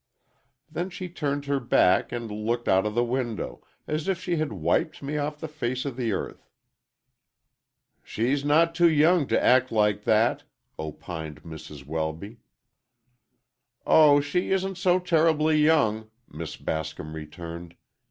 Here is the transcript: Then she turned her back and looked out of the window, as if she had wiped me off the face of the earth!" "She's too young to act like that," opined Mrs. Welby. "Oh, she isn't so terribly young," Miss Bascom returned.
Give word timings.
Then 0.67 0.89
she 0.89 1.09
turned 1.09 1.45
her 1.45 1.59
back 1.59 2.11
and 2.11 2.31
looked 2.31 2.67
out 2.67 2.87
of 2.87 2.95
the 2.95 3.03
window, 3.03 3.63
as 3.87 4.07
if 4.07 4.19
she 4.19 4.37
had 4.37 4.51
wiped 4.51 5.03
me 5.03 5.17
off 5.17 5.39
the 5.39 5.47
face 5.47 5.85
of 5.85 5.95
the 5.95 6.11
earth!" 6.11 6.49
"She's 8.01 8.43
too 8.73 8.89
young 8.89 9.27
to 9.27 9.39
act 9.39 9.71
like 9.71 10.03
that," 10.05 10.43
opined 10.79 11.43
Mrs. 11.43 11.85
Welby. 11.85 12.39
"Oh, 13.85 14.19
she 14.21 14.49
isn't 14.49 14.79
so 14.79 14.97
terribly 14.97 15.59
young," 15.59 16.09
Miss 16.27 16.57
Bascom 16.57 17.13
returned. 17.13 17.75